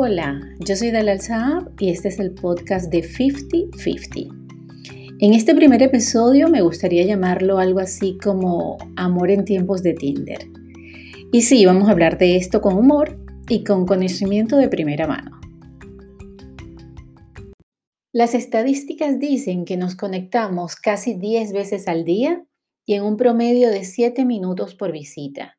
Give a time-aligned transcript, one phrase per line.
[0.00, 5.18] Hola, yo soy Dalal Saab y este es el podcast de 50-50.
[5.18, 10.38] En este primer episodio me gustaría llamarlo algo así como Amor en tiempos de Tinder.
[11.32, 15.40] Y sí, vamos a hablar de esto con humor y con conocimiento de primera mano.
[18.12, 22.44] Las estadísticas dicen que nos conectamos casi 10 veces al día
[22.86, 25.57] y en un promedio de 7 minutos por visita.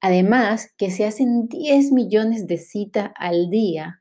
[0.00, 4.00] Además, que se hacen 10 millones de citas al día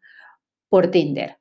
[0.70, 1.38] por Tinder.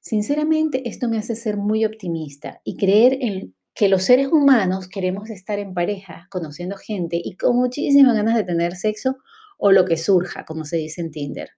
[0.00, 5.30] Sinceramente, esto me hace ser muy optimista y creer en que los seres humanos queremos
[5.30, 9.16] estar en pareja, conociendo gente y con muchísimas ganas de tener sexo
[9.58, 11.50] o lo que surja, como se dice en Tinder.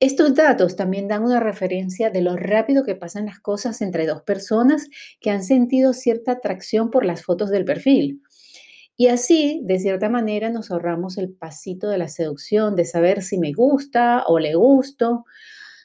[0.00, 4.22] Estos datos también dan una referencia de lo rápido que pasan las cosas entre dos
[4.22, 4.88] personas
[5.20, 8.20] que han sentido cierta atracción por las fotos del perfil.
[9.02, 13.36] Y así, de cierta manera, nos ahorramos el pasito de la seducción, de saber si
[13.36, 15.24] me gusta o le gusto.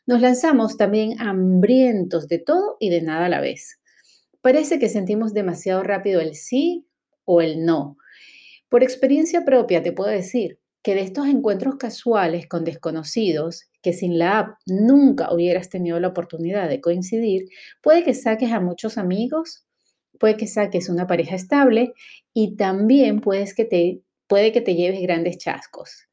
[0.05, 3.79] Nos lanzamos también hambrientos de todo y de nada a la vez.
[4.39, 6.85] Parece que sentimos demasiado rápido el sí
[7.25, 7.97] o el no.
[8.69, 14.19] Por experiencia propia te puedo decir que de estos encuentros casuales con desconocidos, que sin
[14.19, 17.49] la app nunca hubieras tenido la oportunidad de coincidir,
[17.81, 19.65] puede que saques a muchos amigos,
[20.19, 21.93] puede que saques una pareja estable
[22.33, 26.07] y también puedes que te, puede que te lleves grandes chascos.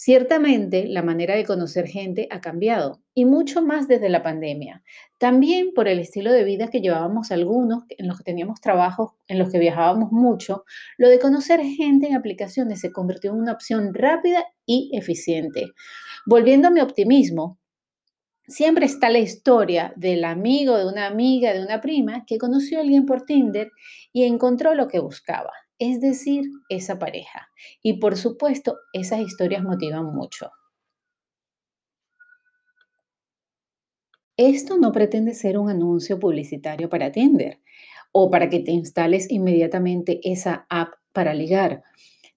[0.00, 4.84] Ciertamente, la manera de conocer gente ha cambiado y mucho más desde la pandemia.
[5.18, 9.40] También por el estilo de vida que llevábamos algunos, en los que teníamos trabajos, en
[9.40, 10.64] los que viajábamos mucho,
[10.98, 15.72] lo de conocer gente en aplicaciones se convirtió en una opción rápida y eficiente.
[16.26, 17.57] Volviendo a mi optimismo,
[18.48, 22.82] siempre está la historia del amigo, de una amiga, de una prima que conoció a
[22.82, 23.70] alguien por Tinder
[24.12, 27.48] y encontró lo que buscaba es decir, esa pareja.
[27.82, 30.50] Y por supuesto, esas historias motivan mucho.
[34.36, 37.60] Esto no pretende ser un anuncio publicitario para Tinder
[38.12, 41.82] o para que te instales inmediatamente esa app para ligar.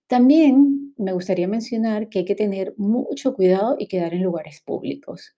[0.07, 5.35] También me gustaría mencionar que hay que tener mucho cuidado y quedar en lugares públicos.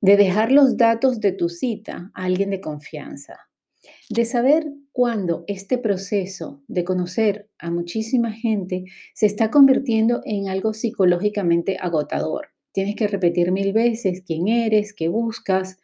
[0.00, 3.48] De dejar los datos de tu cita a alguien de confianza
[4.08, 8.84] de saber cuándo este proceso de conocer a muchísima gente
[9.14, 12.48] se está convirtiendo en algo psicológicamente agotador.
[12.72, 15.78] Tienes que repetir mil veces quién eres, qué buscas.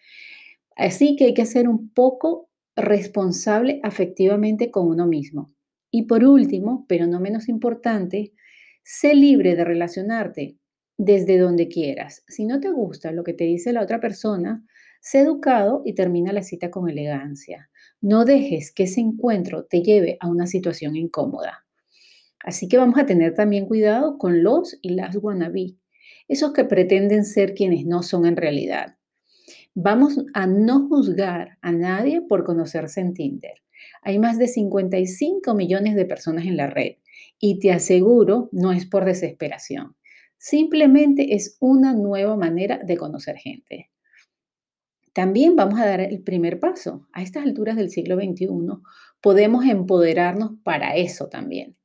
[0.76, 5.52] Así que hay que ser un poco responsable afectivamente con uno mismo.
[5.90, 8.32] Y por último, pero no menos importante,
[8.84, 10.56] sé libre de relacionarte
[11.02, 12.24] desde donde quieras.
[12.28, 14.62] Si no te gusta lo que te dice la otra persona,
[15.00, 17.70] sé educado y termina la cita con elegancia.
[18.02, 21.64] No dejes que ese encuentro te lleve a una situación incómoda.
[22.44, 25.78] Así que vamos a tener también cuidado con los y las wannabe,
[26.28, 28.98] esos que pretenden ser quienes no son en realidad.
[29.74, 33.54] Vamos a no juzgar a nadie por conocerse en Tinder.
[34.02, 36.96] Hay más de 55 millones de personas en la red
[37.38, 39.96] y te aseguro no es por desesperación.
[40.42, 43.90] Simplemente es una nueva manera de conocer gente.
[45.12, 47.06] También vamos a dar el primer paso.
[47.12, 48.48] A estas alturas del siglo XXI
[49.20, 51.76] podemos empoderarnos para eso también.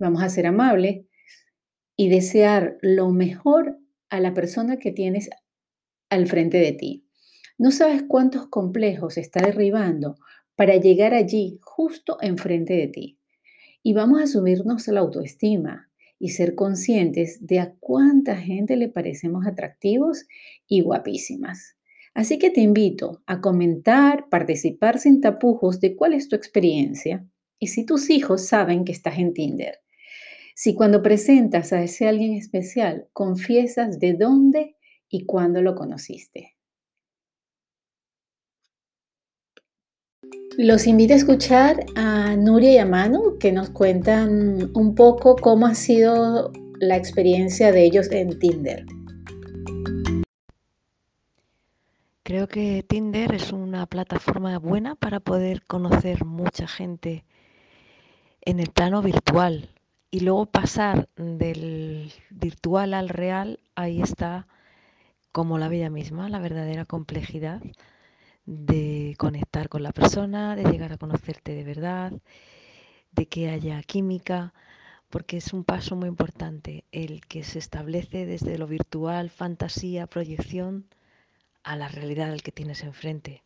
[0.00, 1.06] Vamos a ser amables
[1.94, 3.78] y desear lo mejor
[4.10, 5.30] a la persona que tienes
[6.10, 7.06] al frente de ti.
[7.56, 10.16] No sabes cuántos complejos está derribando
[10.56, 13.20] para llegar allí justo enfrente de ti.
[13.80, 15.91] Y vamos a subirnos la autoestima
[16.22, 20.28] y ser conscientes de a cuánta gente le parecemos atractivos
[20.68, 21.74] y guapísimas.
[22.14, 27.26] Así que te invito a comentar, participar sin tapujos de cuál es tu experiencia
[27.58, 29.80] y si tus hijos saben que estás en Tinder.
[30.54, 34.76] Si cuando presentas a ese alguien especial confiesas de dónde
[35.08, 36.54] y cuándo lo conociste.
[40.58, 45.66] Los invito a escuchar a Nuria y a Manu que nos cuentan un poco cómo
[45.66, 48.84] ha sido la experiencia de ellos en Tinder.
[52.22, 57.24] Creo que Tinder es una plataforma buena para poder conocer mucha gente
[58.42, 59.70] en el plano virtual
[60.10, 64.46] y luego pasar del virtual al real, ahí está
[65.32, 67.62] como la vida misma, la verdadera complejidad
[68.46, 72.12] de conectar con la persona, de llegar a conocerte de verdad,
[73.12, 74.52] de que haya química,
[75.10, 80.86] porque es un paso muy importante el que se establece desde lo virtual, fantasía, proyección
[81.62, 83.42] a la realidad del que tienes enfrente.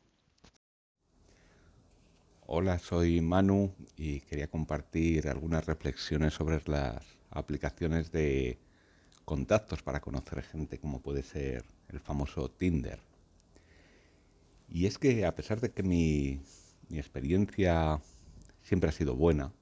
[2.46, 8.58] Hola, soy Manu y quería compartir algunas reflexiones sobre las aplicaciones de
[9.25, 13.00] contactos para conocer gente como puede ser el famoso Tinder.
[14.68, 16.40] Y es que a pesar de que mi,
[16.90, 18.00] experiencia
[18.62, 19.52] siempre ha sido buena,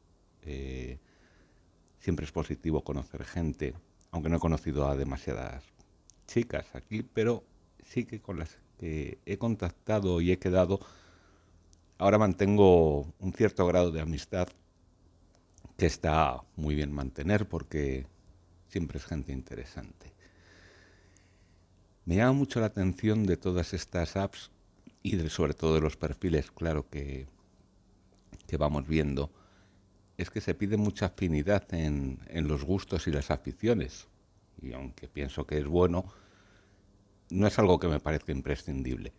[0.42, 0.98] eh,
[1.98, 3.74] siempre es positivo conocer gente,
[4.10, 5.64] aunque no he conocido a demasiadas
[6.26, 7.44] chicas aquí, pero
[7.82, 10.80] sí que con las que he contactado y he quedado,
[11.98, 14.48] ahora mantengo un cierto grado de amistad
[15.76, 18.06] que está muy bien mantener porque
[18.68, 20.12] siempre es gente interesante.
[22.04, 24.50] Me llama mucho la atención de todas estas apps
[25.04, 27.26] y sobre todo de los perfiles, claro, que,
[28.46, 29.30] que vamos viendo,
[30.16, 34.08] es que se pide mucha afinidad en, en los gustos y las aficiones.
[34.62, 36.06] Y aunque pienso que es bueno,
[37.28, 39.12] no es algo que me parezca imprescindible.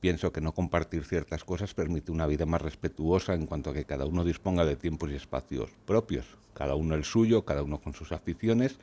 [0.00, 3.86] Pienso que no compartir ciertas cosas permite una vida más respetuosa en cuanto a que
[3.86, 7.94] cada uno disponga de tiempos y espacios propios, cada uno el suyo, cada uno con
[7.94, 8.78] sus aficiones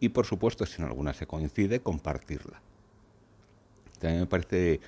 [0.00, 2.62] y por supuesto si en alguna se coincide, compartirla.
[3.98, 4.80] También me parece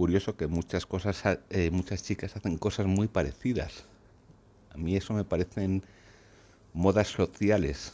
[0.00, 3.84] curioso que muchas cosas, eh, muchas chicas hacen cosas muy parecidas.
[4.70, 5.82] A mí eso me parecen
[6.72, 7.92] modas sociales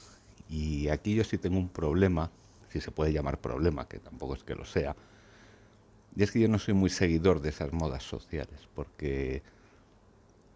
[0.49, 2.31] y aquí yo sí tengo un problema,
[2.69, 4.95] si se puede llamar problema, que tampoco es que lo sea,
[6.15, 9.43] y es que yo no soy muy seguidor de esas modas sociales, porque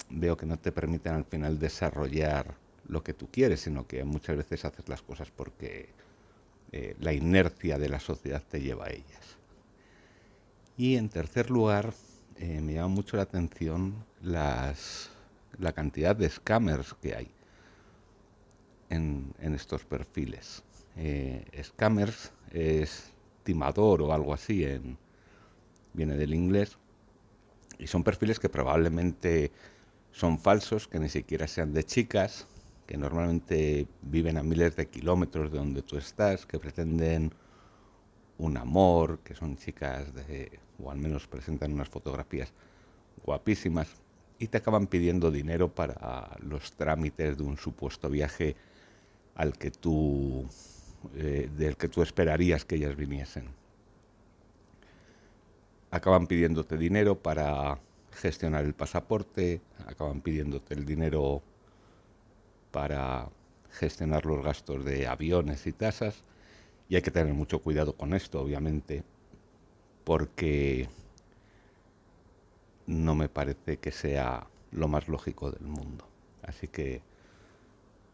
[0.08, 2.55] veo que no te permiten al final desarrollar
[2.87, 5.88] lo que tú quieres, sino que muchas veces haces las cosas porque
[6.70, 9.40] eh, la inercia de la sociedad te lleva a ellas.
[10.81, 11.93] Y en tercer lugar,
[12.37, 15.11] eh, me llama mucho la atención las,
[15.59, 17.31] la cantidad de scammers que hay
[18.88, 20.62] en, estos perfiles.
[20.97, 23.12] Eh, scammers es
[23.43, 24.97] timador o algo así en,
[25.93, 26.79] viene del inglés,
[27.79, 29.53] y son perfiles que probablemente
[30.12, 32.47] son falsos, que ni siquiera sean de chicas,
[32.87, 37.35] que normalmente viven a miles de kilómetros de donde tú estás, que pretenden
[38.38, 42.53] un amor, que son chicas de, o al menos presentan unas fotografías
[43.25, 43.88] guapísimas,
[44.38, 48.56] y te acaban pidiendo dinero para los trámites de un supuesto viaje
[49.35, 50.47] al que tú,
[51.15, 53.61] eh, del que tú esperarías que ellas viniesen
[55.91, 57.79] acaban pidiéndote dinero para
[58.12, 61.43] gestionar el pasaporte, acaban pidiéndote el dinero
[62.71, 63.29] para
[63.71, 66.25] gestionar los gastos de aviones y tasas.
[66.88, 69.05] Y hay que tener mucho cuidado con esto, obviamente,
[70.11, 70.89] porque
[72.89, 76.05] no me parece que sea lo más lógico del mundo.
[76.43, 77.01] Así que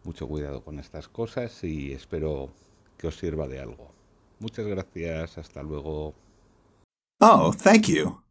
[0.04, 2.50] mucho cuidado con estas cosas y espero
[2.98, 3.88] que os sirva de algo.
[4.40, 6.12] Muchas gracias, hasta luego.
[7.18, 8.25] Oh, thank you.